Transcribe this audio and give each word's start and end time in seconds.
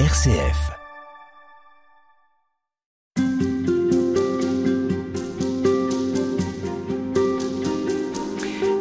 RCF. 0.00 0.72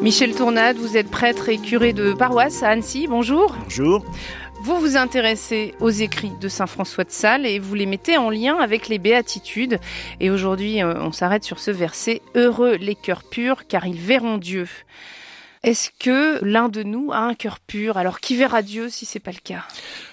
Michel 0.02 0.34
Tournade, 0.34 0.78
vous 0.78 0.98
êtes 0.98 1.12
prêtre 1.12 1.50
et 1.50 1.60
curé 1.60 1.94
de 1.94 2.14
paroisse 2.14 2.64
à 2.64 2.70
Annecy. 2.70 3.06
Bonjour. 3.08 3.56
Bonjour. 3.66 4.04
Vous 4.64 4.80
vous 4.80 4.98
intéressez 4.98 5.76
aux 5.80 5.92
écrits 5.92 6.32
de 6.42 6.48
Saint 6.48 6.66
François 6.66 7.04
de 7.04 7.12
Sales 7.12 7.46
et 7.46 7.60
vous 7.60 7.76
les 7.76 7.86
mettez 7.86 8.18
en 8.18 8.32
lien 8.32 8.58
avec 8.58 8.88
les 8.88 8.98
béatitudes. 8.98 9.80
Et 10.20 10.32
aujourd'hui, 10.32 10.82
euh, 10.82 10.96
on 11.00 11.12
s'arrête 11.12 11.44
sur 11.44 11.60
ce 11.60 11.70
verset 11.70 12.24
Heureux 12.34 12.78
les 12.78 12.96
cœurs 12.96 13.24
purs, 13.24 13.68
car 13.68 13.86
ils 13.86 14.02
verront 14.02 14.40
Dieu. 14.40 14.68
Est-ce 15.64 15.92
que 15.98 16.44
l'un 16.44 16.68
de 16.68 16.84
nous 16.84 17.14
a 17.14 17.20
un 17.20 17.36
cœur 17.36 17.60
pur? 17.60 17.96
Alors 17.96 18.20
qui 18.20 18.36
verra 18.36 18.62
Dieu 18.62 18.90
si 18.90 19.06
c'est 19.06 19.20
pas 19.20 19.32
le 19.32 19.40
cas? 19.42 19.64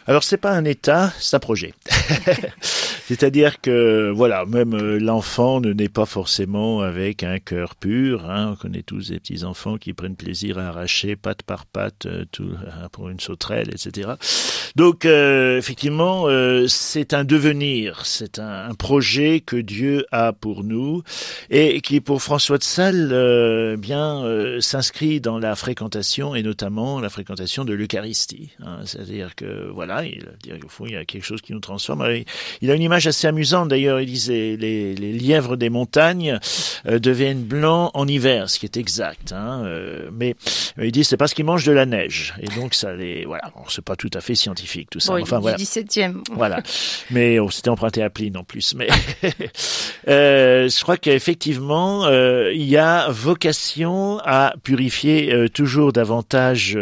Alors 0.06 0.22
c'est 0.22 0.36
pas 0.36 0.52
un 0.52 0.64
état, 0.64 1.12
c'est 1.18 1.34
un 1.34 1.40
projet. 1.40 1.74
C'est-à-dire 3.10 3.60
que 3.60 4.12
voilà, 4.14 4.46
même 4.46 4.72
euh, 4.72 5.00
l'enfant 5.00 5.60
ne 5.60 5.72
naît 5.72 5.88
pas 5.88 6.06
forcément 6.06 6.80
avec 6.80 7.24
un 7.24 7.40
cœur 7.40 7.74
pur. 7.74 8.30
Hein. 8.30 8.52
On 8.52 8.54
connaît 8.54 8.84
tous 8.84 9.08
des 9.08 9.18
petits 9.18 9.42
enfants 9.42 9.78
qui 9.78 9.94
prennent 9.94 10.14
plaisir 10.14 10.58
à 10.60 10.68
arracher 10.68 11.16
patte 11.16 11.42
par 11.42 11.66
patte 11.66 12.06
euh, 12.06 12.24
tout 12.30 12.44
euh, 12.44 12.88
pour 12.92 13.08
une 13.08 13.18
sauterelle, 13.18 13.70
etc. 13.72 14.10
Donc 14.76 15.04
effectivement, 15.04 16.28
c'est 16.68 17.12
un 17.12 17.24
devenir, 17.24 18.06
c'est 18.06 18.38
un, 18.38 18.72
projet 18.74 19.40
que 19.40 19.56
Dieu 19.56 20.06
a 20.12 20.32
pour 20.32 20.62
nous 20.62 21.02
et 21.50 21.80
qui 21.80 22.00
pour 22.00 22.22
François 22.22 22.56
de 22.56 22.62
Sales 22.62 23.76
bien 23.78 24.22
s'inscrit 24.60 25.20
dans 25.20 25.40
la 25.40 25.56
fréquentation 25.56 26.36
et 26.36 26.44
notamment 26.44 27.00
la 27.00 27.08
fréquentation 27.08 27.64
de 27.64 27.72
l'Eucharistie. 27.72 28.52
Hein. 28.64 28.78
C'est-à-dire 28.84 29.34
que 29.34 29.68
voilà, 29.72 30.04
il, 30.04 30.28
il 30.44 30.92
y 30.92 30.96
a 30.96 31.04
quelque 31.04 31.24
chose 31.24 31.42
qui 31.42 31.52
nous 31.52 31.58
transforme. 31.58 32.06
Il 32.60 32.70
a 32.70 32.74
une 32.76 32.82
image 32.82 32.99
assez 33.06 33.26
amusant 33.26 33.66
d'ailleurs. 33.66 34.00
Il 34.00 34.06
disait 34.06 34.56
les, 34.58 34.94
les 34.94 35.12
lièvres 35.12 35.56
des 35.56 35.70
montagnes 35.70 36.38
euh, 36.86 36.98
deviennent 36.98 37.42
blancs 37.42 37.90
en 37.94 38.06
hiver, 38.06 38.48
ce 38.48 38.58
qui 38.58 38.66
est 38.66 38.76
exact. 38.76 39.32
Hein, 39.32 39.62
euh, 39.64 40.10
mais 40.12 40.34
euh, 40.78 40.86
il 40.86 40.92
dit 40.92 41.04
c'est 41.04 41.16
parce 41.16 41.34
qu'ils 41.34 41.44
mangent 41.44 41.66
de 41.66 41.72
la 41.72 41.86
neige 41.86 42.34
et 42.40 42.46
donc 42.58 42.74
ça 42.74 42.92
les 42.92 43.24
voilà. 43.24 43.52
Bon, 43.54 43.62
c'est 43.68 43.84
pas 43.84 43.96
tout 43.96 44.10
à 44.14 44.20
fait 44.20 44.34
scientifique 44.34 44.88
tout 44.90 45.00
ça. 45.00 45.14
enfin 45.14 45.38
voilà. 45.38 45.56
17e. 45.56 46.22
Voilà. 46.32 46.62
Mais 47.10 47.38
oh, 47.38 47.50
c'était 47.50 47.70
emprunté 47.70 48.02
à 48.02 48.10
Pline 48.10 48.36
en 48.36 48.44
plus. 48.44 48.74
Mais 48.74 48.88
je 50.06 50.82
crois 50.82 50.96
qu'effectivement 50.96 52.08
il 52.08 52.64
y 52.64 52.76
a 52.76 53.08
vocation 53.10 54.18
à 54.24 54.54
purifier 54.62 55.48
toujours 55.52 55.92
davantage 55.92 56.78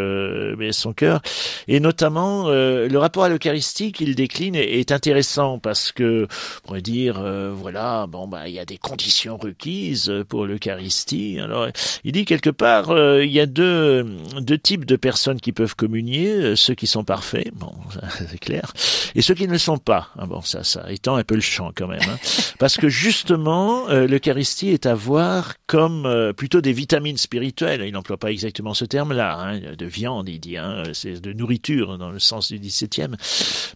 son 0.70 0.92
cœur 0.92 1.20
et 1.66 1.80
notamment 1.80 2.48
le 2.48 2.96
rapport 2.96 3.24
à 3.24 3.28
l'Eucharistie 3.28 3.92
qu'il 3.92 4.14
décline 4.14 4.54
est 4.54 4.92
intéressant 4.92 5.58
parce 5.58 5.92
que 5.92 5.97
on 6.00 6.66
pourrait 6.66 6.82
dire, 6.82 7.18
euh, 7.18 7.52
voilà, 7.54 8.06
bon 8.06 8.26
bah 8.26 8.48
il 8.48 8.54
y 8.54 8.58
a 8.58 8.64
des 8.64 8.78
conditions 8.78 9.36
requises 9.36 10.12
pour 10.28 10.46
l'Eucharistie. 10.46 11.38
Alors 11.40 11.68
il 12.04 12.12
dit 12.12 12.24
quelque 12.24 12.50
part, 12.50 12.90
euh, 12.90 13.24
il 13.24 13.32
y 13.32 13.40
a 13.40 13.46
deux 13.46 14.06
deux 14.40 14.58
types 14.58 14.84
de 14.84 14.96
personnes 14.96 15.40
qui 15.40 15.52
peuvent 15.52 15.74
communier, 15.74 16.28
euh, 16.28 16.56
ceux 16.56 16.74
qui 16.74 16.86
sont 16.86 17.04
parfaits, 17.04 17.52
bon 17.54 17.72
c'est 18.30 18.38
clair, 18.38 18.72
et 19.14 19.22
ceux 19.22 19.34
qui 19.34 19.46
ne 19.46 19.52
le 19.52 19.58
sont 19.58 19.78
pas. 19.78 20.08
Ah, 20.18 20.26
bon 20.26 20.40
ça 20.40 20.64
ça 20.64 20.90
étend 20.90 21.16
un 21.16 21.24
peu 21.24 21.34
le 21.34 21.40
champ 21.40 21.72
quand 21.74 21.88
même, 21.88 22.00
hein. 22.08 22.18
parce 22.58 22.76
que 22.76 22.88
justement 22.88 23.86
l'Eucharistie 23.88 24.70
est 24.70 24.86
à 24.86 24.94
voir 24.94 25.54
comme 25.66 26.32
plutôt 26.36 26.60
des 26.60 26.72
vitamines 26.72 27.18
spirituelles. 27.18 27.82
Il 27.86 27.92
n'emploie 27.92 28.16
pas 28.16 28.30
exactement 28.30 28.74
ce 28.74 28.84
terme-là, 28.84 29.38
hein, 29.38 29.60
de 29.76 29.86
viande, 29.86 30.28
il 30.28 30.40
dit, 30.40 30.56
hein, 30.56 30.82
c'est 30.92 31.20
de 31.20 31.32
nourriture 31.32 31.98
dans 31.98 32.10
le 32.10 32.18
sens 32.18 32.50
du 32.50 32.58
17e, 32.58 33.14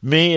mais 0.02 0.36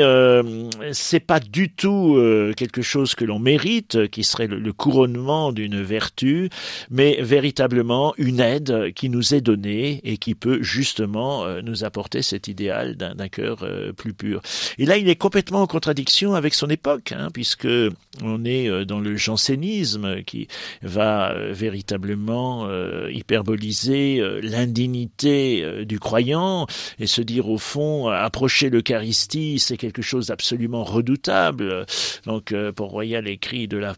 c'est 0.92 1.20
pas 1.20 1.40
du 1.40 1.75
tout 1.76 2.16
euh, 2.16 2.54
quelque 2.56 2.82
chose 2.82 3.16
que 3.16 3.26
l'on 3.26 3.40
mérite, 3.40 4.08
qui 4.10 4.24
serait 4.24 4.48
le, 4.48 4.74
couronnement 4.74 5.52
d'une 5.52 5.82
vertu, 5.82 6.50
mais 6.90 7.18
véritablement 7.22 8.14
une 8.18 8.40
aide 8.40 8.94
qui 8.94 9.10
nous 9.10 9.34
est 9.34 9.42
donnée 9.42 10.02
et 10.04 10.18
qui 10.18 10.36
peut 10.36 10.62
justement 10.62 11.46
euh, 11.46 11.62
nous 11.62 11.84
apporter 11.84 12.22
cet 12.22 12.48
idéal 12.48 12.96
d'un 12.96 13.28
cœur 13.30 13.64
euh, 13.64 13.94
plus 13.94 14.14
pur. 14.14 14.42
Et 14.78 14.86
là, 14.86 14.98
il 14.98 15.10
est 15.10 15.16
complètement 15.16 15.62
en 15.62 15.68
contradiction 15.68 16.34
avec 16.34 16.54
son 16.54 16.70
époque, 16.70 17.12
hein, 17.12 17.30
puisque 17.34 17.68
on 18.22 18.46
est 18.46 18.86
dans 18.86 19.00
le 19.00 19.16
jansénisme 19.16 20.24
qui 20.24 20.48
va 20.82 21.36
véritablement 21.52 22.68
hyperboliser 23.10 24.22
l'indignité 24.42 25.86
du 25.86 26.00
croyant 26.00 26.68
et 27.00 27.08
se 27.08 27.22
dire 27.22 27.50
au 27.50 27.58
fond, 27.58 28.08
approcher 28.08 28.70
l'Eucharistie, 28.70 29.60
c'est 29.60 29.78
quelque 29.78 30.02
chose 30.02 30.28
d'absolument 30.28 30.84
redoutable. 30.84 31.65
Donc 32.26 32.52
euh, 32.52 32.72
Port-Royal 32.72 33.28
écrit 33.28 33.68
de 33.68 33.78
la, 33.78 33.96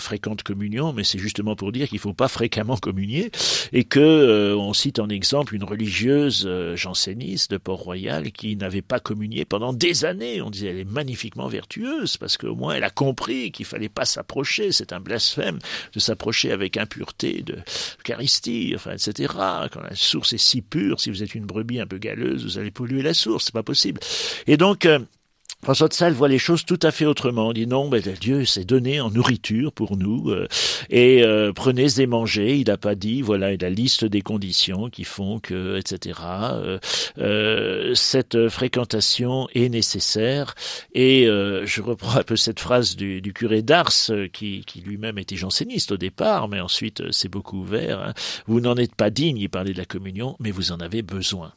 fréquente 0.00 0.42
communion, 0.42 0.92
mais 0.92 1.04
c'est 1.04 1.18
justement 1.18 1.56
pour 1.56 1.72
dire 1.72 1.88
qu'il 1.88 1.96
ne 1.96 2.02
faut 2.02 2.12
pas 2.12 2.28
fréquemment 2.28 2.76
communier 2.76 3.30
et 3.72 3.84
que 3.84 4.00
euh, 4.00 4.56
on 4.56 4.72
cite 4.72 4.98
en 4.98 5.08
exemple 5.08 5.54
une 5.54 5.64
religieuse 5.64 6.44
euh, 6.46 6.76
janséniste 6.76 7.50
de 7.50 7.56
Port-Royal 7.56 8.32
qui 8.32 8.56
n'avait 8.56 8.82
pas 8.82 9.00
communié 9.00 9.44
pendant 9.44 9.72
des 9.72 10.04
années. 10.04 10.42
On 10.42 10.50
disait 10.50 10.68
elle 10.68 10.78
est 10.78 10.90
magnifiquement 10.90 11.48
vertueuse 11.48 12.16
parce 12.16 12.36
qu'au 12.36 12.54
moins 12.54 12.74
elle 12.74 12.84
a 12.84 12.90
compris 12.90 13.50
qu'il 13.52 13.66
fallait 13.66 13.88
pas 13.88 14.04
s'approcher. 14.04 14.72
C'est 14.72 14.92
un 14.92 15.00
blasphème 15.00 15.58
de 15.94 16.00
s'approcher 16.00 16.52
avec 16.52 16.76
impureté 16.76 17.42
de 17.42 17.56
l'Eucharistie, 17.98 18.72
enfin 18.74 18.92
etc. 18.92 19.34
Quand 19.72 19.82
la 19.82 19.94
source 19.94 20.32
est 20.32 20.38
si 20.38 20.62
pure, 20.62 21.00
si 21.00 21.10
vous 21.10 21.22
êtes 21.22 21.34
une 21.34 21.46
brebis 21.46 21.80
un 21.80 21.86
peu 21.86 21.98
galeuse, 21.98 22.44
vous 22.44 22.58
allez 22.58 22.70
polluer 22.70 23.02
la 23.02 23.14
source, 23.14 23.46
c'est 23.46 23.54
pas 23.54 23.62
possible. 23.62 24.00
Et 24.46 24.56
donc 24.56 24.86
François 25.62 25.88
de 25.88 25.92
Sales 25.92 26.14
voit 26.14 26.28
les 26.28 26.38
choses 26.38 26.64
tout 26.64 26.78
à 26.82 26.90
fait 26.90 27.04
autrement. 27.04 27.52
Il 27.52 27.54
dit 27.54 27.66
non, 27.66 27.90
mais 27.90 28.00
Dieu 28.00 28.46
s'est 28.46 28.64
donné 28.64 29.00
en 29.00 29.10
nourriture 29.10 29.72
pour 29.72 29.98
nous 29.98 30.30
euh, 30.30 30.48
et 30.88 31.22
euh, 31.22 31.52
prenez 31.52 32.00
et 32.00 32.06
mangez. 32.06 32.56
Il 32.56 32.68
n'a 32.68 32.78
pas 32.78 32.94
dit 32.94 33.20
voilà 33.20 33.54
la 33.54 33.68
liste 33.68 34.06
des 34.06 34.22
conditions 34.22 34.88
qui 34.88 35.04
font 35.04 35.38
que 35.38 35.78
etc. 35.78 36.18
Euh, 37.18 37.94
cette 37.94 38.48
fréquentation 38.48 39.48
est 39.54 39.68
nécessaire 39.68 40.54
et 40.94 41.26
je 41.26 41.82
reprends 41.82 42.18
un 42.18 42.22
peu 42.22 42.36
cette 42.36 42.60
phrase 42.60 42.96
du, 42.96 43.20
curé 43.34 43.62
d'Ars 43.62 43.92
qui, 44.32 44.64
lui-même 44.84 45.18
était 45.18 45.36
janséniste 45.36 45.92
au 45.92 45.96
départ, 45.96 46.48
mais 46.48 46.60
ensuite 46.60 47.12
s'est 47.12 47.28
beaucoup 47.28 47.58
ouvert. 47.58 48.00
Hein. 48.00 48.14
Vous 48.46 48.60
n'en 48.60 48.76
êtes 48.76 48.94
pas 48.94 49.10
digne, 49.10 49.36
il 49.36 49.50
parlait 49.50 49.72
de 49.72 49.78
la 49.78 49.84
communion, 49.84 50.36
mais 50.40 50.50
vous 50.50 50.72
en 50.72 50.80
avez 50.80 51.02
besoin. 51.02 51.52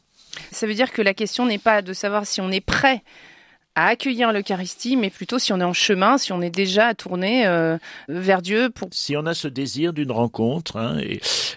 Ça 0.50 0.66
veut 0.66 0.74
dire 0.74 0.92
que 0.92 1.02
la 1.02 1.14
question 1.14 1.46
n'est 1.46 1.58
pas 1.58 1.80
de 1.80 1.92
savoir 1.92 2.26
si 2.26 2.40
on 2.40 2.50
est 2.50 2.60
prêt 2.60 3.02
à 3.76 3.88
accueillir 3.88 4.32
l'Eucharistie, 4.32 4.96
mais 4.96 5.10
plutôt 5.10 5.38
si 5.40 5.52
on 5.52 5.60
est 5.60 5.64
en 5.64 5.72
chemin, 5.72 6.16
si 6.16 6.32
on 6.32 6.40
est 6.40 6.50
déjà 6.50 6.94
tourné 6.94 7.46
euh, 7.46 7.76
vers 8.08 8.40
Dieu. 8.40 8.70
Pour... 8.70 8.88
Si 8.92 9.16
on 9.16 9.26
a 9.26 9.34
ce 9.34 9.48
désir 9.48 9.92
d'une 9.92 10.12
rencontre 10.12 10.76
hein, 10.76 10.98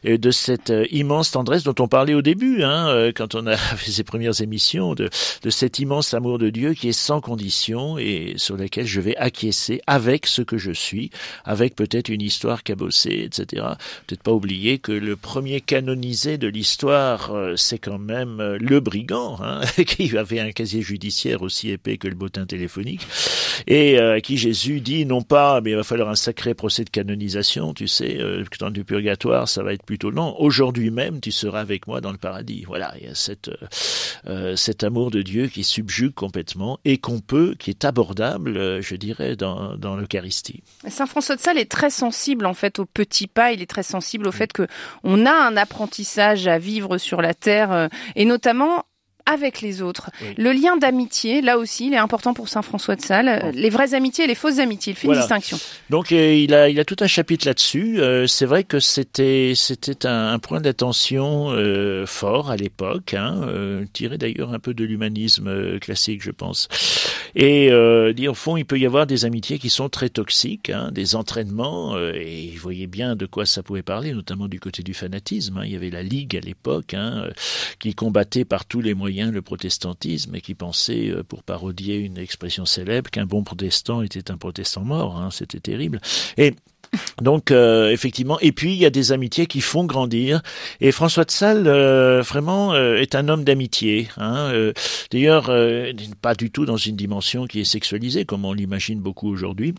et, 0.04 0.18
de 0.18 0.32
cette 0.32 0.72
euh, 0.72 0.86
immense 0.90 1.32
tendresse 1.32 1.64
dont 1.64 1.76
on 1.80 1.88
parlait 1.88 2.16
au 2.16 2.24
début, 2.24 2.64
hein, 2.64 2.88
euh, 2.88 3.12
quand 3.16 3.36
on 3.36 3.46
a 3.46 3.56
fait 3.58 3.92
ses 3.92 4.04
premières 4.04 4.42
émissions, 4.42 4.96
de, 4.96 5.10
de 5.44 5.50
cet 5.52 5.78
immense 5.78 6.16
amour 6.16 6.40
de 6.40 6.50
Dieu 6.50 6.74
qui 6.74 6.90
est 6.90 6.94
sans 6.94 7.22
condition 7.22 8.00
et 8.00 8.34
sur 8.38 8.58
lequel 8.58 8.88
je 8.88 9.00
vais 9.00 9.16
acquiescer 9.18 9.82
avec 9.86 10.26
ce 10.26 10.42
que 10.42 10.58
je 10.58 10.72
suis, 10.72 11.12
avec 11.46 11.76
peut-être 11.76 12.10
une 12.10 12.22
histoire 12.22 12.64
cabossée, 12.64 13.26
etc. 13.26 13.64
Peut-être 14.08 14.24
pas 14.24 14.32
oublier 14.32 14.80
que 14.80 14.92
le 14.92 15.16
premier 15.16 15.62
canonisé 15.62 16.40
de 16.40 16.48
l'histoire, 16.48 17.32
c'est 17.56 17.78
quand 17.78 18.00
même 18.00 18.58
le 18.60 18.80
brigand, 18.80 19.38
hein, 19.42 19.62
qui 19.86 20.18
avait 20.18 20.40
un 20.40 20.52
casier 20.52 20.82
judiciaire 20.82 21.44
aussi 21.44 21.70
épais 21.70 21.98
que 21.98 22.07
le 22.10 22.16
bottin 22.16 22.46
téléphonique, 22.46 23.06
et 23.66 24.00
euh, 24.00 24.16
à 24.16 24.22
qui 24.22 24.38
Jésus 24.38 24.82
dit 24.82 25.06
non 25.06 25.22
pas, 25.22 25.62
mais 25.62 25.72
il 25.72 25.76
va 25.76 25.84
falloir 25.84 26.10
un 26.10 26.16
sacré 26.16 26.54
procès 26.54 26.84
de 26.84 26.90
canonisation, 26.90 27.74
tu 27.74 27.88
sais, 27.88 28.18
euh, 28.20 28.44
temps 28.58 28.72
du 28.72 28.84
purgatoire, 28.84 29.48
ça 29.48 29.62
va 29.62 29.74
être 29.74 29.84
plutôt 29.84 30.10
long. 30.10 30.36
Aujourd'hui 30.40 30.90
même, 30.90 31.20
tu 31.20 31.32
seras 31.32 31.60
avec 31.60 31.86
moi 31.86 32.02
dans 32.02 32.12
le 32.12 32.18
paradis. 32.18 32.64
Voilà, 32.66 32.94
il 33.00 33.08
y 33.08 33.10
a 33.10 33.14
cette, 33.14 33.52
euh, 34.26 34.56
cet 34.56 34.84
amour 34.84 35.12
de 35.12 35.22
Dieu 35.22 35.48
qui 35.48 35.64
subjugue 35.64 36.14
complètement 36.14 36.80
et 36.86 36.98
qu'on 36.98 37.20
peut, 37.20 37.56
qui 37.60 37.70
est 37.70 37.86
abordable, 37.86 38.82
je 38.82 38.96
dirais, 38.96 39.36
dans, 39.36 39.76
dans 39.76 39.96
l'Eucharistie. 39.96 40.64
Saint 40.88 41.06
François 41.06 41.36
de 41.36 41.42
Sales 41.42 41.60
est 41.60 41.70
très 41.70 41.92
sensible 41.92 42.46
en 42.48 42.56
fait 42.56 42.80
aux 42.80 42.86
petits 42.86 43.28
pas. 43.28 43.52
Il 43.52 43.62
est 43.62 43.70
très 43.70 43.84
sensible 43.84 44.28
au 44.28 44.32
fait 44.32 44.52
que 44.52 44.66
on 45.04 45.26
a 45.26 45.32
un 45.32 45.56
apprentissage 45.56 46.48
à 46.48 46.58
vivre 46.58 46.98
sur 46.98 47.22
la 47.22 47.34
terre 47.34 47.90
et 48.16 48.26
notamment 48.26 48.86
avec 49.28 49.62
les 49.62 49.82
autres. 49.82 50.10
Le 50.38 50.52
lien 50.52 50.78
d'amitié, 50.78 51.42
là 51.42 51.58
aussi, 51.58 51.88
il 51.88 51.94
est 51.94 51.98
important 51.98 52.34
pour 52.34 52.50
Saint 52.50 52.62
François 52.62 52.96
de 52.96 53.02
Sales. 53.02 53.52
Les 53.54 53.70
vraies 53.70 53.94
amitiés 53.94 54.24
et 54.24 54.28
les 54.28 54.36
fausses 54.36 54.60
amitiés, 54.60 54.94
il 54.94 54.96
fait 54.96 55.08
une 55.08 55.14
distinction. 55.14 55.60
Donc 55.90 56.12
euh, 56.12 56.34
il 56.34 56.54
a 56.54 56.70
il 56.70 56.80
a 56.80 56.86
tout 56.86 56.96
un 57.02 57.08
chapitre 57.08 57.46
là-dessus. 57.46 58.00
Euh, 58.00 58.28
c'est 58.28 58.46
vrai 58.46 58.64
que 58.64 58.80
c'était 58.80 59.54
c'était 59.56 60.08
un, 60.08 60.40
point 60.40 60.62
d'attention 60.62 61.50
euh, 61.52 62.06
fort 62.06 62.50
à 62.52 62.56
l'époque, 62.56 63.14
hein, 63.14 63.42
tiré 63.94 64.18
d'ailleurs 64.18 64.54
un 64.54 64.60
peu 64.60 64.74
de 64.74 64.84
l'humanisme 64.86 65.80
classique, 65.80 66.24
je 66.24 66.32
pense. 66.32 66.68
Et 67.36 67.70
dit 68.16 68.28
au 68.28 68.34
fond, 68.34 68.58
il 68.58 68.66
peut 68.66 68.80
y 68.80 68.86
avoir 68.86 69.06
des 69.06 69.26
amitiés 69.26 69.60
qui 69.60 69.70
sont 69.70 69.90
très 69.90 70.10
toxiques, 70.10 70.70
hein, 70.70 70.90
des 70.92 71.16
entraînements. 71.16 71.98
et 72.00 72.50
il 72.54 72.58
voyait 72.58 72.88
bien 72.88 73.16
de 73.16 73.26
quoi 73.26 73.46
ça 73.46 73.62
pouvait 73.62 73.84
parler, 73.84 74.14
notamment 74.14 74.48
du 74.48 74.60
côté 74.60 74.84
du 74.84 74.94
fanatisme. 74.94 75.58
Hein. 75.58 75.64
Il 75.66 75.72
y 75.72 75.76
avait 75.76 75.90
la 75.90 76.04
Ligue 76.04 76.38
à 76.38 76.40
l'époque, 76.40 76.96
qui 77.80 77.94
combattait 77.94 78.46
par 78.46 78.66
tous 78.66 78.82
les 78.82 78.94
moyens 78.94 79.17
le 79.26 79.42
protestantisme 79.42 80.36
et 80.36 80.42
qui 80.42 80.54
pensait, 80.54 81.12
pour 81.28 81.44
parodier 81.44 81.96
une 81.96 82.18
expression 82.18 82.66
célèbre, 82.66 83.10
qu'un 83.10 83.26
bon 83.26 83.44
protestant 83.44 84.02
était 84.02 84.32
un 84.32 84.38
protestant 84.38 84.84
mort. 84.84 85.18
Hein, 85.18 85.30
C'était 85.32 85.60
terrible. 85.60 86.00
Et 86.38 86.54
donc 87.22 87.52
euh, 87.52 87.90
effectivement, 87.90 88.40
et 88.40 88.52
puis 88.52 88.72
il 88.74 88.78
y 88.78 88.86
a 88.86 88.90
des 88.90 89.12
amitiés 89.12 89.46
qui 89.48 89.62
font 89.62 89.86
grandir. 89.86 90.42
Et 90.82 90.92
François 90.92 91.26
de 91.26 91.32
Sales 91.32 91.68
euh, 91.68 92.22
vraiment 92.22 92.74
euh, 92.74 92.98
est 92.98 93.16
un 93.16 93.28
homme 93.30 93.44
d'amitié. 93.44 94.08
Hein, 94.18 94.52
D'ailleurs, 95.12 95.52
pas 96.22 96.36
du 96.36 96.52
tout 96.52 96.66
dans 96.66 96.78
une 96.78 96.96
dimension 96.96 97.46
qui 97.46 97.62
est 97.62 97.66
sexualisée 97.66 98.26
comme 98.26 98.46
on 98.46 98.54
l'imagine 98.54 99.00
beaucoup 99.00 99.30
aujourd'hui 99.30 99.74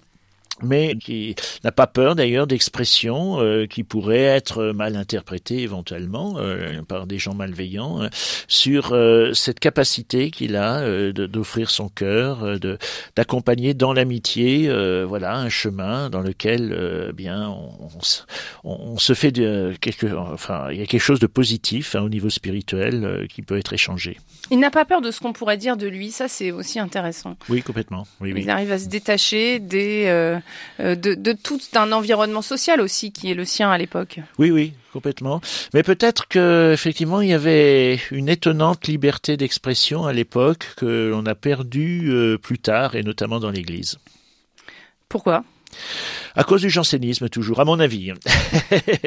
mais 0.62 0.96
qui 0.96 1.34
n'a 1.64 1.72
pas 1.72 1.86
peur 1.86 2.14
d'ailleurs 2.14 2.46
d'expressions 2.46 3.40
euh, 3.40 3.66
qui 3.66 3.84
pourraient 3.84 4.22
être 4.22 4.72
mal 4.72 4.96
interprétées 4.96 5.58
éventuellement 5.58 6.34
euh, 6.38 6.82
par 6.82 7.06
des 7.06 7.18
gens 7.18 7.34
malveillants 7.34 8.02
euh, 8.02 8.08
sur 8.46 8.96
cette 9.34 9.60
capacité 9.60 10.30
qu'il 10.30 10.56
a 10.56 11.12
d'offrir 11.12 11.70
son 11.70 11.88
cœur, 11.88 12.58
de 12.58 12.78
d'accompagner 13.16 13.74
dans 13.74 13.92
l'amitié, 13.92 14.70
voilà 15.04 15.36
un 15.36 15.48
chemin 15.48 16.10
dans 16.10 16.20
lequel 16.20 17.12
bien 17.14 17.48
on, 17.48 17.70
on, 18.64 18.98
se 18.98 19.14
fait 19.14 19.30
de 19.30 19.74
quelque, 19.80 20.06
enfin 20.14 20.68
il 20.70 20.78
y 20.78 20.82
a 20.82 20.86
quelque 20.86 21.00
chose 21.00 21.20
de 21.20 21.26
positif 21.26 21.94
hein, 21.94 22.02
au 22.02 22.08
niveau 22.08 22.30
spirituel 22.30 23.26
qui 23.28 23.42
peut 23.42 23.58
être 23.58 23.72
échangé. 23.72 24.18
Il 24.50 24.58
n'a 24.58 24.70
pas 24.70 24.84
peur 24.84 25.00
de 25.00 25.10
ce 25.10 25.20
qu'on 25.20 25.32
pourrait 25.32 25.56
dire 25.56 25.76
de 25.76 25.86
lui, 25.86 26.10
ça 26.10 26.28
c'est 26.28 26.50
aussi 26.50 26.78
intéressant. 26.78 27.36
Oui, 27.48 27.62
complètement. 27.62 28.06
Oui, 28.20 28.32
il 28.36 28.50
arrive 28.50 28.72
à 28.72 28.78
se 28.78 28.88
détacher 28.88 29.58
des 29.58 30.06
euh, 30.80 30.94
de, 30.94 31.32
tout 31.32 31.60
un 31.74 31.92
environnement 31.92 32.42
social 32.42 32.80
aussi 32.80 33.12
qui 33.12 33.30
est 33.30 33.34
le 33.34 33.44
sien 33.44 33.70
à 33.70 33.78
l'époque. 33.78 34.20
Oui, 34.38 34.50
oui, 34.50 34.72
complètement. 34.92 35.40
Mais 35.74 35.82
peut-être 35.82 36.28
que 36.28 36.72
effectivement 36.72 37.20
il 37.20 37.28
y 37.28 37.34
avait 37.34 38.00
une 38.10 38.28
étonnante 38.28 38.86
liberté 38.86 39.36
d'expression 39.36 40.06
à 40.06 40.12
l'époque 40.12 40.66
que 40.76 41.10
l'on 41.10 41.26
a 41.26 41.34
perdue 41.34 42.10
euh, 42.10 42.38
plus 42.38 42.58
tard 42.58 42.94
et 42.94 43.02
notamment 43.02 43.40
dans 43.40 43.50
l'Église. 43.50 43.98
Pourquoi? 45.08 45.44
À 46.36 46.44
cause 46.44 46.62
du 46.62 46.70
jansénisme, 46.70 47.28
toujours, 47.28 47.60
à 47.60 47.64
mon 47.64 47.80
avis. 47.80 48.12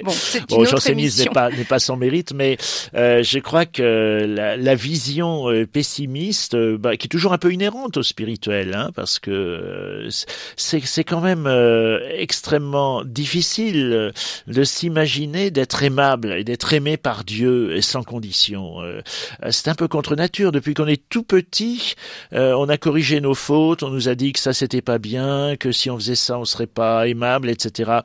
Bon, 0.03 0.11
bon 0.49 0.61
le 0.61 0.67
jansénisme 0.67 1.23
n'est 1.23 1.29
pas, 1.29 1.49
n'est 1.49 1.63
pas 1.63 1.79
sans 1.79 1.95
mérite, 1.95 2.33
mais 2.33 2.57
euh, 2.95 3.21
je 3.23 3.39
crois 3.39 3.65
que 3.65 4.25
la, 4.27 4.57
la 4.57 4.75
vision 4.75 5.49
euh, 5.49 5.65
pessimiste, 5.65 6.55
euh, 6.55 6.77
bah, 6.77 6.97
qui 6.97 7.07
est 7.07 7.09
toujours 7.09 7.33
un 7.33 7.37
peu 7.37 7.51
inhérente 7.53 7.97
au 7.97 8.03
spirituel, 8.03 8.73
hein, 8.73 8.91
parce 8.95 9.19
que 9.19 9.31
euh, 9.31 10.09
c'est, 10.55 10.81
c'est 10.81 11.03
quand 11.03 11.21
même 11.21 11.47
extrêmement 12.17 13.03
difficile 13.03 14.11
de 14.47 14.63
s'imaginer 14.63 15.51
d'être 15.51 15.83
aimable 15.83 16.33
et 16.33 16.43
d'être 16.43 16.73
aimé 16.73 16.97
par 16.97 17.23
Dieu 17.23 17.75
et 17.75 17.81
sans 17.81 18.03
condition. 18.03 18.77
c'est 19.49 19.67
un 19.67 19.75
peu 19.75 19.87
contre 19.87 20.15
nature. 20.15 20.51
Depuis 20.51 20.73
qu'on 20.73 20.87
est 20.87 21.01
tout 21.09 21.23
petit, 21.23 21.95
on 22.31 22.69
a 22.69 22.77
corrigé 22.77 23.21
nos 23.21 23.33
fautes, 23.33 23.83
on 23.83 23.89
nous 23.89 24.09
a 24.09 24.15
dit 24.15 24.33
que 24.33 24.39
ça 24.39 24.53
c'était 24.53 24.81
pas 24.81 24.97
bien, 24.97 25.55
que 25.57 25.71
si 25.71 25.89
on 25.89 25.97
faisait 25.97 26.15
ça 26.15 26.37
on 26.37 26.45
serait 26.45 26.67
pas 26.67 27.07
etc. 27.49 27.99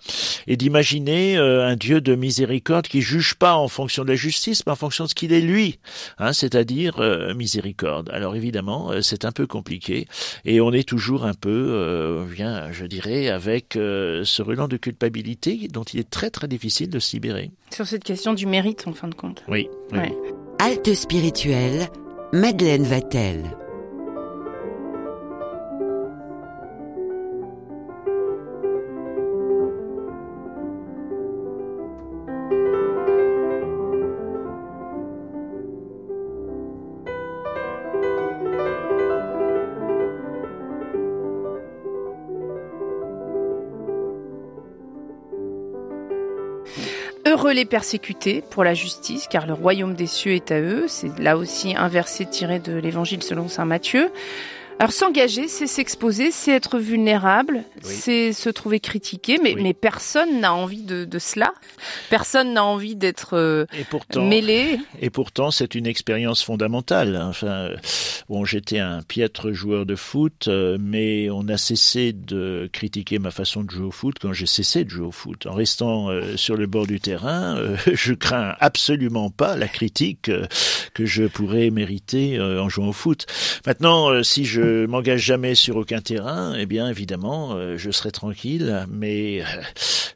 Et 0.47 0.57
d'imaginer 0.57 1.37
euh, 1.37 1.67
un 1.67 1.77
Dieu 1.77 2.01
de 2.01 2.15
miséricorde 2.15 2.87
qui 2.87 3.03
juge 3.03 3.35
pas 3.35 3.57
en 3.57 3.69
fonction 3.69 4.05
de 4.05 4.09
la 4.11 4.17
justice, 4.17 4.65
mais 4.67 4.73
en 4.73 4.77
fonction 4.77 5.05
de 5.05 5.11
ce 5.11 5.15
qu'il 5.15 5.33
est 5.33 5.41
lui, 5.41 5.79
hein, 6.19 6.33
c'est-à-dire 6.33 7.01
euh, 7.01 7.35
miséricorde. 7.35 8.11
Alors 8.13 8.37
évidemment, 8.37 8.91
euh, 8.91 9.03
c'est 9.03 9.25
un 9.25 9.33
peu 9.33 9.47
compliqué, 9.47 10.07
et 10.45 10.61
on 10.61 10.73
est 10.73 10.89
toujours 10.89 11.25
un 11.25 11.35
peu, 11.35 12.27
bien, 12.31 12.73
je 12.73 12.87
dirais, 12.87 13.29
avec 13.29 13.73
ce 13.75 14.43
relent 14.43 14.69
de 14.69 14.77
culpabilité 14.77 15.69
dont 15.73 15.83
il 15.85 16.01
est 16.01 16.11
très 16.11 16.31
très 16.31 16.49
difficile 16.49 16.91
de 16.91 16.99
se 16.99 17.13
libérer. 17.15 17.51
Sur 17.71 17.87
cette 17.87 18.05
question 18.05 18.35
du 18.35 18.47
mérite, 18.47 18.85
en 18.87 18.93
fin 18.93 19.09
de 19.09 19.15
compte. 19.15 19.43
Oui. 19.49 19.69
oui. 19.93 20.09
Halte 20.59 20.95
spirituelle, 20.95 21.89
Madeleine 22.33 22.85
Vatel. 22.85 23.43
Heureux 47.37 47.53
les 47.53 47.67
persécutés 47.67 48.43
pour 48.49 48.65
la 48.65 48.73
justice, 48.73 49.29
car 49.29 49.47
le 49.47 49.53
royaume 49.53 49.93
des 49.93 50.07
cieux 50.07 50.33
est 50.33 50.51
à 50.51 50.59
eux. 50.59 50.87
C'est 50.89 51.19
là 51.19 51.37
aussi 51.37 51.77
un 51.77 51.87
verset 51.87 52.25
tiré 52.25 52.61
de 52.61 52.73
l'évangile 52.73 53.23
selon 53.23 53.47
saint 53.47 53.67
Matthieu. 53.67 54.11
Alors 54.79 54.93
s'engager, 54.93 55.49
c'est 55.49 55.67
s'exposer, 55.67 56.31
c'est 56.31 56.53
être 56.53 56.79
vulnérable, 56.79 57.65
c'est 57.81 58.35
se 58.35 58.51
trouver 58.51 58.79
critiqué, 58.79 59.39
mais, 59.43 59.55
mais 59.55 59.73
personne 59.73 60.41
n'a 60.41 60.53
envie 60.53 60.83
de, 60.83 61.07
de, 61.07 61.19
cela. 61.19 61.55
Personne 62.11 62.53
n'a 62.53 62.63
envie 62.63 62.95
d'être 62.95 63.39
euh, 63.39 63.65
mêlé. 64.17 64.79
Et 65.01 65.09
pourtant, 65.09 65.51
c'est 65.51 65.75
une 65.75 65.87
expérience 65.87 66.45
fondamentale. 66.45 67.17
Enfin, 67.17 67.71
bon, 68.29 68.45
j'étais 68.45 68.79
un 68.79 69.01
piètre 69.01 69.51
joueur 69.51 69.87
de 69.87 69.97
foot, 69.97 70.49
euh, 70.49 70.77
mais 70.79 71.31
on 71.31 71.49
a 71.49 71.57
cessé 71.57 72.13
de 72.13 72.69
critiquer 72.71 73.19
ma 73.19 73.31
façon 73.31 73.65
de 73.65 73.71
jouer 73.71 73.87
au 73.87 73.91
foot 73.91 74.17
quand 74.21 74.35
j'ai 74.35 74.47
cessé 74.47 74.85
de 74.85 74.91
jouer 74.91 75.07
au 75.07 75.13
foot. 75.13 75.47
En 75.47 75.55
restant 75.55 76.11
euh, 76.11 76.37
sur 76.37 76.55
le 76.55 76.67
bord 76.67 76.87
du 76.87 77.01
terrain, 77.01 77.57
je 77.91 78.13
crains 78.13 78.55
absolument 78.61 79.31
pas 79.31 79.57
la 79.57 79.69
critique 79.69 80.31
que 80.93 81.07
je 81.07 81.25
pourrais 81.25 81.71
mériter 81.71 82.39
en 82.39 82.69
jouant 82.69 82.89
au 82.89 82.93
foot. 82.93 83.27
Maintenant, 83.67 84.23
si 84.23 84.45
je 84.45 84.66
m'engage 84.87 85.23
jamais 85.23 85.55
sur 85.55 85.77
aucun 85.77 86.01
terrain, 86.01 86.55
eh 86.57 86.67
bien 86.67 86.89
évidemment, 86.89 87.55
euh, 87.55 87.77
je 87.77 87.91
serai 87.91 88.11
tranquille, 88.11 88.87
mais 88.91 89.43
euh, 89.43 89.45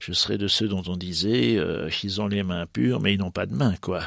je 0.00 0.12
serai 0.12 0.38
de 0.38 0.48
ceux 0.48 0.68
dont 0.68 0.82
on 0.86 0.96
disait 0.96 1.56
euh, 1.56 1.88
qu'ils 1.88 2.20
ont 2.20 2.26
les 2.28 2.42
mains 2.42 2.66
pures, 2.66 3.00
mais 3.00 3.14
ils 3.14 3.18
n'ont 3.18 3.30
pas 3.30 3.46
de 3.46 3.54
mains, 3.54 3.74
quoi. 3.80 4.02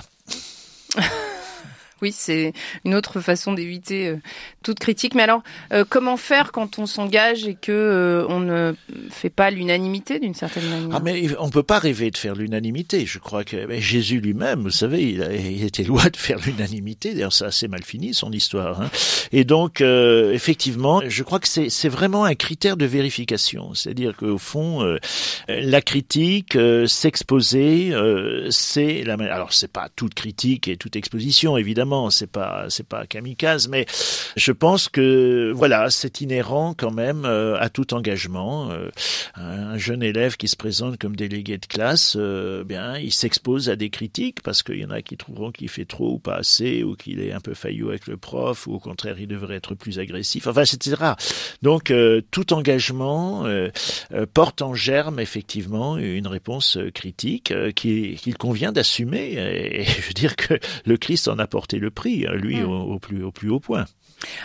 Oui, 2.01 2.11
c'est 2.11 2.53
une 2.83 2.95
autre 2.95 3.21
façon 3.21 3.53
d'éviter 3.53 4.09
euh, 4.09 4.17
toute 4.61 4.79
critique. 4.79 5.15
Mais 5.15 5.23
alors, 5.23 5.41
euh, 5.71 5.85
comment 5.87 6.17
faire 6.17 6.51
quand 6.51 6.77
on 6.77 6.85
s'engage 6.85 7.47
et 7.47 7.55
que 7.55 7.71
euh, 7.71 8.25
on 8.27 8.39
ne 8.39 8.73
fait 9.09 9.29
pas 9.29 9.51
l'unanimité 9.51 10.19
d'une 10.19 10.33
certaine 10.33 10.69
manière? 10.69 10.89
Ah, 10.97 10.99
mais 11.01 11.29
on 11.39 11.49
peut 11.49 11.63
pas 11.63 11.79
rêver 11.79 12.11
de 12.11 12.17
faire 12.17 12.35
l'unanimité. 12.35 13.05
Je 13.05 13.19
crois 13.19 13.45
que 13.45 13.79
Jésus 13.79 14.19
lui-même, 14.19 14.63
vous 14.63 14.69
savez, 14.69 15.03
il, 15.03 15.63
était 15.63 15.83
loin 15.83 16.09
de 16.09 16.17
faire 16.17 16.39
l'unanimité. 16.45 17.13
D'ailleurs, 17.13 17.31
ça 17.31 17.45
a 17.45 17.47
assez 17.49 17.69
mal 17.69 17.83
fini 17.83 18.13
son 18.13 18.31
histoire. 18.31 18.81
Hein. 18.81 18.89
Et 19.31 19.45
donc, 19.45 19.81
effectivement, 19.81 21.01
je 21.07 21.23
crois 21.23 21.39
que 21.39 21.47
c'est 21.47 21.89
vraiment 21.89 22.25
un 22.25 22.35
critère 22.35 22.75
de 22.75 22.85
vérification. 22.85 23.73
C'est-à-dire 23.73 24.15
qu'au 24.17 24.37
fond, 24.37 24.97
la 25.47 25.81
critique, 25.81 26.57
s'exposer, 26.85 27.93
c'est 28.49 29.03
la. 29.03 29.13
Alors, 29.13 29.53
c'est 29.53 29.71
pas 29.71 29.89
toute 29.95 30.15
critique 30.15 30.67
et 30.67 30.75
toute 30.75 30.95
exposition, 30.95 31.55
évidemment 31.57 31.92
c'est 32.09 32.31
pas 32.31 32.65
c'est 32.69 32.87
pas 32.87 33.05
kamikaze, 33.05 33.67
mais 33.67 33.85
je 34.35 34.51
pense 34.51 34.89
que 34.89 35.51
voilà, 35.55 35.89
c'est 35.89 36.21
inhérent 36.21 36.73
quand 36.77 36.91
même 36.91 37.25
euh, 37.25 37.57
à 37.59 37.69
tout 37.69 37.93
engagement. 37.93 38.71
Euh, 38.71 38.89
un 39.35 39.77
jeune 39.77 40.03
élève 40.03 40.37
qui 40.37 40.47
se 40.47 40.55
présente 40.55 40.97
comme 40.97 41.15
délégué 41.15 41.57
de 41.57 41.65
classe, 41.65 42.15
euh, 42.19 42.63
bien, 42.63 42.97
il 42.97 43.11
s'expose 43.11 43.69
à 43.69 43.75
des 43.75 43.89
critiques 43.89 44.41
parce 44.41 44.63
qu'il 44.63 44.79
y 44.79 44.85
en 44.85 44.89
a 44.89 45.01
qui 45.01 45.17
trouveront 45.17 45.51
qu'il 45.51 45.69
fait 45.69 45.85
trop 45.85 46.13
ou 46.13 46.19
pas 46.19 46.35
assez, 46.35 46.83
ou 46.83 46.95
qu'il 46.95 47.19
est 47.19 47.31
un 47.31 47.39
peu 47.39 47.53
faillot 47.53 47.89
avec 47.89 48.07
le 48.07 48.17
prof, 48.17 48.67
ou 48.67 48.73
au 48.73 48.79
contraire 48.79 49.15
il 49.19 49.27
devrait 49.27 49.55
être 49.55 49.75
plus 49.75 49.99
agressif. 49.99 50.47
Enfin, 50.47 50.63
etc. 50.63 50.95
Donc 51.61 51.93
tout 52.31 52.53
engagement 52.53 53.45
porte 54.33 54.61
en 54.61 54.73
germe 54.73 55.19
effectivement 55.19 55.97
une 55.97 56.27
réponse 56.27 56.77
critique 56.93 57.53
qu'il 57.75 58.37
convient 58.37 58.71
d'assumer. 58.71 59.33
Et, 59.33 59.83
je 59.83 60.07
veux 60.07 60.13
dire 60.13 60.35
que 60.35 60.59
le 60.85 60.97
Christ 60.97 61.27
en 61.27 61.39
a 61.39 61.47
porté 61.47 61.72
le 61.79 61.91
prix, 61.91 62.25
hein, 62.27 62.33
lui, 62.33 62.61
au, 62.61 62.99
plus, 62.99 63.23
au 63.23 63.31
plus 63.31 63.49
haut 63.49 63.59
point. 63.59 63.85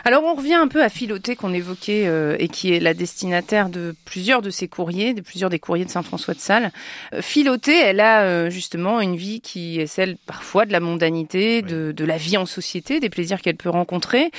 Alors 0.04 0.24
on 0.24 0.34
revient 0.34 0.54
un 0.54 0.68
peu 0.68 0.82
à 0.82 0.88
Philoté 0.88 1.36
qu'on 1.36 1.52
évoquait 1.52 2.06
euh, 2.06 2.36
et 2.38 2.48
qui 2.48 2.72
est 2.72 2.80
la 2.80 2.94
destinataire 2.94 3.68
de 3.68 3.94
plusieurs 4.04 4.42
de 4.42 4.50
ses 4.50 4.68
courriers, 4.68 5.14
de 5.14 5.20
plusieurs 5.20 5.50
des 5.50 5.58
courriers 5.58 5.84
de 5.84 5.90
Saint 5.90 6.02
François 6.02 6.34
de 6.34 6.40
Sales. 6.40 6.70
Euh, 7.14 7.22
Philoté, 7.22 7.78
elle 7.78 8.00
a 8.00 8.22
euh, 8.22 8.50
justement 8.50 9.00
une 9.00 9.16
vie 9.16 9.40
qui 9.40 9.80
est 9.80 9.86
celle 9.86 10.16
parfois 10.26 10.66
de 10.66 10.72
la 10.72 10.80
mondanité, 10.80 11.62
de, 11.62 11.92
de, 11.92 12.04
la 12.04 12.16
vie 12.16 12.36
en 12.36 12.46
société, 12.46 13.00
des 13.00 13.10
plaisirs 13.10 13.40
qu'elle 13.42 13.56
peut 13.56 13.68
rencontrer. 13.68 14.30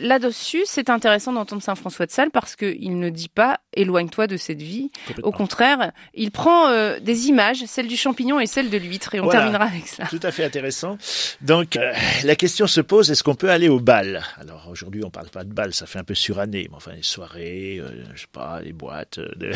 Là-dessus, 0.00 0.62
c'est 0.64 0.90
intéressant 0.90 1.32
d'entendre 1.32 1.62
Saint 1.62 1.74
François 1.74 2.06
de 2.06 2.10
Sales 2.10 2.30
parce 2.30 2.56
qu'il 2.56 2.98
ne 2.98 3.10
dit 3.10 3.28
pas 3.28 3.60
éloigne-toi 3.74 4.26
de 4.26 4.36
cette 4.36 4.62
vie. 4.62 4.90
Au 5.22 5.30
contraire, 5.30 5.92
il 6.14 6.30
prend 6.30 6.70
des 7.00 7.28
images, 7.28 7.64
celle 7.66 7.86
du 7.86 7.96
champignon 7.96 8.40
et 8.40 8.46
celle 8.46 8.70
de 8.70 8.78
l'huître, 8.78 9.14
et 9.14 9.20
on 9.20 9.28
terminera 9.28 9.64
avec 9.64 9.86
ça. 9.86 10.04
Tout 10.06 10.20
à 10.22 10.32
fait 10.32 10.44
intéressant. 10.44 10.98
Donc 11.40 11.78
la, 12.24 12.36
question 12.36 12.66
se 12.66 12.80
pose, 12.80 13.10
est-ce 13.10 13.22
qu'on 13.22 13.34
peut 13.34 13.50
aller 13.50 13.68
au 13.68 13.80
bal? 13.80 14.24
Alors 14.40 14.68
aujourd'hui, 14.70 14.87
on 15.04 15.10
parle 15.10 15.28
pas 15.28 15.44
de 15.44 15.52
bal, 15.52 15.74
ça 15.74 15.86
fait 15.86 15.98
un 15.98 16.04
peu 16.04 16.14
suranné, 16.14 16.68
mais 16.70 16.76
enfin 16.76 16.92
les 16.94 17.02
soirées, 17.02 17.78
euh, 17.80 18.04
je 18.14 18.22
sais 18.22 18.26
pas, 18.32 18.60
les 18.62 18.72
boîtes. 18.72 19.18
Euh, 19.18 19.52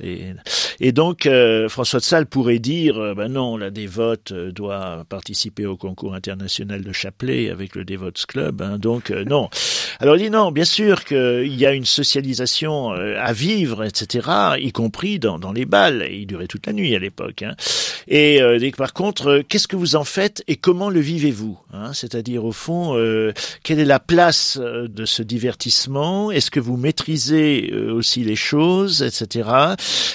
et, 0.80 0.92
donc 0.92 1.26
euh, 1.26 1.68
François 1.68 2.00
de 2.00 2.04
Sales 2.04 2.26
pourrait 2.26 2.58
dire, 2.58 3.14
ben 3.14 3.28
non, 3.28 3.56
la 3.56 3.70
dévote 3.70 4.32
doit 4.32 5.04
participer 5.08 5.66
au 5.66 5.76
concours 5.76 6.14
international 6.14 6.82
de 6.82 6.92
chapelet 6.92 7.50
avec 7.50 7.74
le 7.74 7.84
Devotes 7.84 8.24
Club, 8.26 8.62
hein, 8.62 8.78
donc 8.78 9.10
non. 9.10 9.48
Alors 10.00 10.16
il 10.16 10.24
dit 10.24 10.30
non, 10.30 10.50
bien 10.50 10.64
sûr 10.64 11.04
qu'il 11.04 11.54
y 11.54 11.66
a 11.66 11.72
une 11.72 11.84
socialisation 11.84 12.90
à 12.90 13.32
vivre, 13.32 13.84
etc., 13.84 14.28
y 14.58 14.72
compris 14.72 15.18
dans, 15.18 15.52
les 15.52 15.66
bals. 15.66 16.02
Et 16.02 16.18
il 16.20 16.26
durait 16.26 16.46
toute 16.46 16.66
la 16.66 16.72
nuit 16.72 16.94
à 16.94 16.98
l'époque. 16.98 17.42
Hein. 17.42 17.54
Et 18.08 18.40
par 18.76 18.92
contre, 18.94 19.42
qu'est-ce 19.48 19.68
que 19.68 19.76
vous 19.76 19.96
en 19.96 20.04
faites 20.04 20.42
et 20.48 20.56
comment 20.56 20.88
le 20.88 21.00
vivez-vous 21.00 21.58
hein 21.72 21.92
C'est-à-dire 21.92 22.44
au 22.44 22.52
fond, 22.52 22.94
quelle 23.62 23.78
est 23.78 23.84
la 23.84 24.00
place 24.00 24.19
euh, 24.56 24.88
de 24.88 25.04
ce 25.04 25.22
divertissement? 25.22 26.30
Est-ce 26.30 26.50
que 26.50 26.60
vous 26.60 26.76
maîtrisez 26.76 27.70
euh, 27.72 27.92
aussi 27.92 28.22
les 28.22 28.36
choses, 28.36 29.02
etc. 29.02 29.48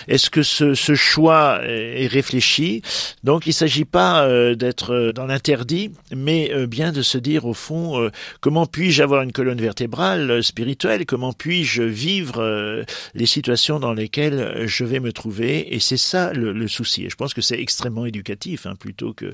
Est-ce 0.08 0.30
que 0.30 0.44
ce, 0.44 0.74
ce, 0.74 0.96
choix 0.96 1.62
est 1.64 2.08
réfléchi? 2.08 2.82
Donc 3.24 3.46
il 3.46 3.50
ne 3.50 3.54
s'agit 3.54 3.86
pas 3.86 4.28
d'être 4.56 5.12
dans 5.14 5.26
l'interdit, 5.26 5.92
mais 6.16 6.66
bien 6.68 6.92
de 6.92 7.02
se 7.02 7.18
dire 7.18 7.46
au 7.46 7.54
fond, 7.54 8.10
comment 8.40 8.66
puis-je 8.66 9.04
avoir 9.04 9.22
une 9.22 9.32
colonne 9.32 9.60
vertébrale 9.60 10.44
spirituelle? 10.44 11.06
Comment 11.06 11.34
puis-je 11.34 11.84
vivre 11.84 12.86
les 13.14 13.26
situations 13.26 13.80
dans 13.80 13.94
lesquelles 13.94 14.64
je 14.68 14.86
vais 14.86 15.00
me 15.00 15.12
trouver? 15.12 15.76
Et 15.76 15.80
c'est 15.80 15.98
ça 15.98 16.34
le, 16.34 16.54
le, 16.54 16.68
souci. 16.68 17.06
Et 17.06 17.10
je 17.10 17.16
pense 17.16 17.34
que 17.34 17.42
c'est 17.42 17.60
extrêmement 17.60 18.06
éducatif, 18.06 18.66
hein, 18.66 18.76
plutôt 18.76 19.14
que 19.14 19.34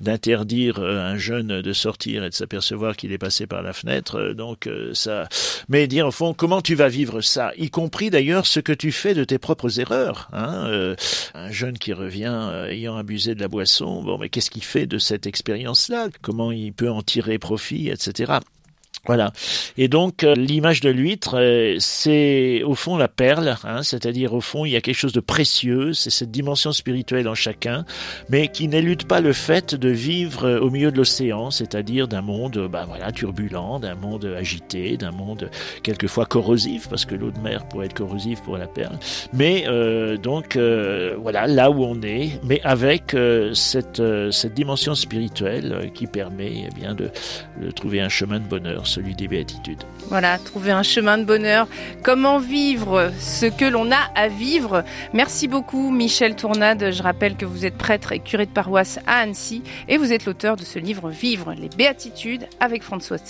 d'interdire 0.00 0.78
euh, 0.78 1.12
un 1.12 1.16
jeune 1.16 1.62
de 1.62 1.72
sortir 1.72 2.24
et 2.24 2.30
de 2.30 2.34
s'apercevoir 2.34 2.96
qu'il 2.96 3.12
est 3.12 3.18
passé 3.18 3.46
par 3.46 3.62
la 3.62 3.72
fenêtre. 3.72 4.11
Euh, 4.16 4.34
donc 4.34 4.66
euh, 4.66 4.94
ça, 4.94 5.28
mais 5.68 5.86
dire 5.86 6.06
au 6.06 6.10
fond 6.10 6.34
comment 6.34 6.62
tu 6.62 6.74
vas 6.74 6.88
vivre 6.88 7.20
ça, 7.20 7.52
y 7.56 7.70
compris 7.70 8.10
d'ailleurs 8.10 8.46
ce 8.46 8.60
que 8.60 8.72
tu 8.72 8.92
fais 8.92 9.14
de 9.14 9.24
tes 9.24 9.38
propres 9.38 9.80
erreurs. 9.80 10.28
Hein 10.32 10.94
un 11.34 11.50
jeune 11.50 11.78
qui 11.78 11.92
revient 11.92 12.66
ayant 12.68 12.96
abusé 12.96 13.34
de 13.34 13.40
la 13.40 13.48
boisson, 13.48 14.02
bon, 14.02 14.18
mais 14.18 14.28
qu'est-ce 14.28 14.50
qu'il 14.50 14.64
fait 14.64 14.86
de 14.86 14.98
cette 14.98 15.26
expérience-là? 15.26 16.08
Comment 16.20 16.52
il 16.52 16.72
peut 16.72 16.90
en 16.90 17.02
tirer 17.02 17.38
profit, 17.38 17.88
etc. 17.88 18.34
Voilà. 19.04 19.32
Et 19.76 19.88
donc 19.88 20.22
euh, 20.22 20.36
l'image 20.36 20.80
de 20.80 20.88
l'huître, 20.88 21.36
euh, 21.36 21.74
c'est 21.80 22.62
au 22.62 22.76
fond 22.76 22.96
la 22.96 23.08
perle, 23.08 23.56
hein, 23.64 23.82
c'est-à-dire 23.82 24.32
au 24.32 24.40
fond 24.40 24.64
il 24.64 24.70
y 24.70 24.76
a 24.76 24.80
quelque 24.80 24.96
chose 24.96 25.12
de 25.12 25.18
précieux, 25.18 25.92
c'est 25.92 26.10
cette 26.10 26.30
dimension 26.30 26.70
spirituelle 26.70 27.26
en 27.26 27.34
chacun, 27.34 27.84
mais 28.28 28.46
qui 28.46 28.68
n'élude 28.68 29.06
pas 29.06 29.20
le 29.20 29.32
fait 29.32 29.74
de 29.74 29.88
vivre 29.88 30.46
euh, 30.46 30.60
au 30.60 30.70
milieu 30.70 30.92
de 30.92 30.98
l'océan, 30.98 31.50
c'est-à-dire 31.50 32.06
d'un 32.06 32.22
monde, 32.22 32.68
bah 32.70 32.84
voilà, 32.86 33.10
turbulent, 33.10 33.80
d'un 33.80 33.96
monde 33.96 34.24
agité, 34.38 34.96
d'un 34.96 35.10
monde 35.10 35.50
quelquefois 35.82 36.24
corrosif, 36.24 36.88
parce 36.88 37.04
que 37.04 37.16
l'eau 37.16 37.32
de 37.32 37.40
mer 37.40 37.66
pourrait 37.66 37.86
être 37.86 37.94
corrosive 37.94 38.40
pour 38.42 38.56
la 38.56 38.68
perle, 38.68 39.00
mais 39.32 39.66
donc 40.22 40.56
voilà 40.56 41.48
là 41.48 41.70
où 41.70 41.84
on 41.84 42.00
est, 42.02 42.38
mais 42.44 42.60
avec 42.62 43.16
cette 43.54 44.02
cette 44.30 44.54
dimension 44.54 44.94
spirituelle 44.94 45.90
qui 45.92 46.06
permet 46.06 46.68
eh 46.70 46.74
bien 46.74 46.94
de, 46.94 47.10
de 47.60 47.70
trouver 47.72 48.00
un 48.00 48.08
chemin 48.08 48.38
de 48.38 48.44
bonheur 48.44 48.86
celui 48.92 49.14
des 49.14 49.28
béatitudes. 49.28 49.82
Voilà, 50.08 50.38
trouver 50.38 50.70
un 50.70 50.82
chemin 50.82 51.18
de 51.18 51.24
bonheur. 51.24 51.66
Comment 52.02 52.38
vivre 52.38 53.10
ce 53.18 53.46
que 53.46 53.64
l'on 53.64 53.90
a 53.90 54.10
à 54.14 54.28
vivre? 54.28 54.84
Merci 55.12 55.48
beaucoup 55.48 55.90
Michel 55.90 56.36
Tournade. 56.36 56.90
Je 56.92 57.02
rappelle 57.02 57.36
que 57.36 57.44
vous 57.46 57.64
êtes 57.64 57.78
prêtre 57.78 58.12
et 58.12 58.20
curé 58.20 58.46
de 58.46 58.50
paroisse 58.50 58.98
à 59.06 59.20
Annecy 59.20 59.62
et 59.88 59.96
vous 59.96 60.12
êtes 60.12 60.26
l'auteur 60.26 60.56
de 60.56 60.64
ce 60.64 60.78
livre 60.78 61.10
Vivre 61.10 61.54
les 61.54 61.68
béatitudes 61.68 62.46
avec 62.60 62.82
François 62.82 63.18
de 63.18 63.22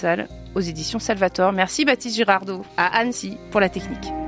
aux 0.55 0.61
éditions 0.61 0.99
Salvatore. 0.99 1.53
Merci 1.53 1.85
Baptiste 1.85 2.17
Girardot 2.17 2.65
à 2.77 2.99
Annecy 2.99 3.37
pour 3.51 3.61
la 3.61 3.69
technique. 3.69 4.22